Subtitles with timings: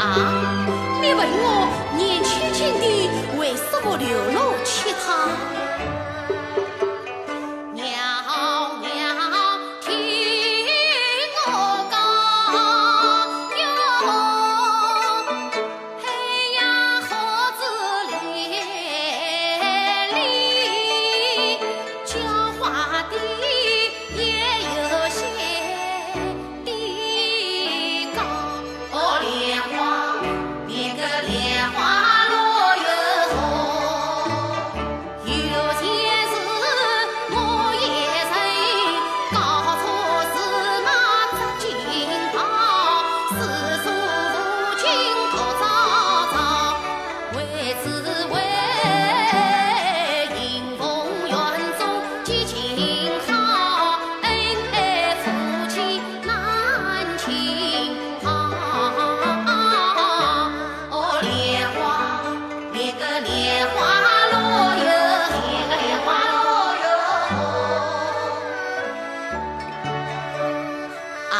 [0.00, 0.66] 啊
[1.02, 5.49] 你问我年轻轻的为什么流落乞讨
[47.82, 47.88] 只
[48.26, 48.34] 为
[50.36, 50.82] 迎逢
[51.28, 51.32] 院
[51.78, 51.82] 中
[52.24, 52.54] 及情
[53.26, 53.28] 好
[54.22, 54.28] 恩
[54.72, 54.76] 爱
[55.22, 55.24] 夫
[55.68, 55.74] 妻
[56.26, 56.28] 难
[57.16, 57.26] 情
[58.22, 58.28] 好
[60.90, 61.26] 哦莲
[61.72, 61.80] 花
[62.98, 63.28] 个莲
[63.68, 63.78] 花
[64.30, 64.34] 落
[64.76, 64.88] 哟
[65.68, 66.38] 个莲花落
[66.82, 66.84] 哟
[71.30, 71.34] 啊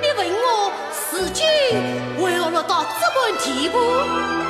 [0.00, 0.46] 你问我
[2.24, 4.47] 为何落到这般地步